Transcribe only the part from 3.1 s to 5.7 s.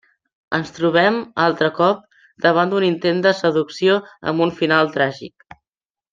de seducció amb un final tràgic.